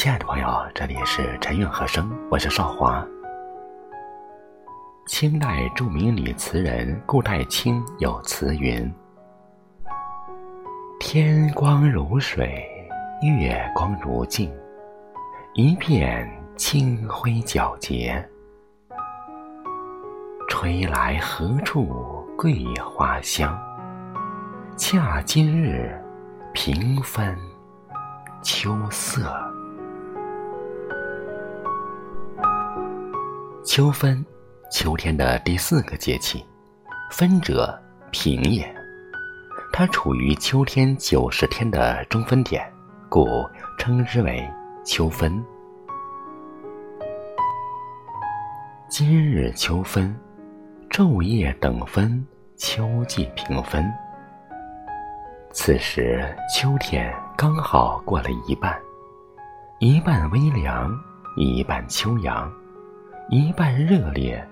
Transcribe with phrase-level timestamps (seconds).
[0.00, 3.06] 亲爱的朋友，这里是陈韵和声，我是少华。
[5.06, 8.90] 清代著名女词人顾代清有词云
[10.98, 12.66] ：“天光如水，
[13.20, 14.50] 月光如镜，
[15.52, 16.26] 一片
[16.56, 18.26] 清辉皎洁。
[20.48, 23.54] 吹来何处桂花香？
[24.78, 25.94] 恰今日
[26.54, 27.36] 平分
[28.40, 29.30] 秋色。”
[33.80, 34.22] 秋分，
[34.70, 36.44] 秋天的第四个节气，
[37.10, 38.70] 分者平也。
[39.72, 42.70] 它处于秋天九十天的中分点，
[43.08, 43.26] 故
[43.78, 44.46] 称之为
[44.84, 45.42] 秋分。
[48.90, 50.14] 今日秋分，
[50.90, 52.22] 昼夜等分，
[52.56, 53.90] 秋季平分。
[55.52, 58.78] 此时秋天刚好过了一半，
[59.78, 60.94] 一半微凉，
[61.34, 62.52] 一半秋阳。
[63.32, 64.44] 一半热烈，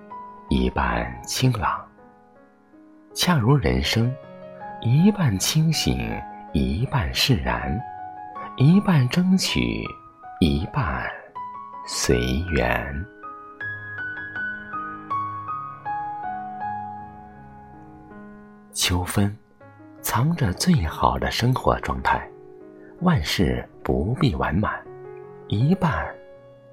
[0.49, 1.85] 一半清朗，
[3.13, 4.15] 恰如人生，
[4.81, 5.99] 一半清醒，
[6.53, 7.77] 一半释然，
[8.57, 9.85] 一半争取，
[10.39, 11.05] 一半
[11.89, 12.17] 随
[12.55, 13.05] 缘。
[18.73, 19.37] 秋分，
[20.03, 22.31] 藏着最好的生活状态，
[23.01, 24.81] 万事不必完满，
[25.49, 26.07] 一半，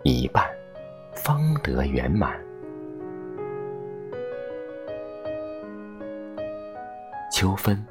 [0.04, 0.48] 一半。
[1.16, 2.40] 方得圆满。
[7.32, 7.84] 秋分，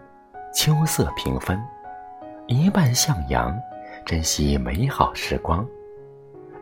[0.55, 1.61] 秋色平分，
[2.47, 3.55] 一半向阳，
[4.07, 5.65] 珍惜美好时光；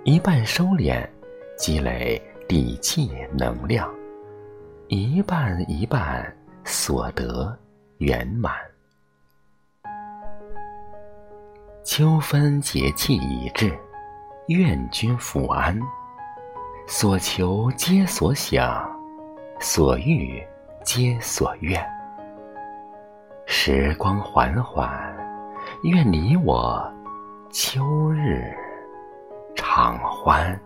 [0.04, 1.08] 一半收敛，
[1.56, 3.88] 积累底气能量；
[4.88, 7.56] 一半一半，所得
[7.98, 8.54] 圆满。
[11.84, 13.72] 秋分节气已至，
[14.48, 15.78] 愿君福安。
[16.94, 18.86] 所求皆所想，
[19.58, 20.46] 所欲
[20.84, 21.82] 皆所愿。
[23.46, 24.92] 时光缓缓，
[25.84, 26.86] 愿你我
[27.50, 28.44] 秋日
[29.56, 30.60] 常欢。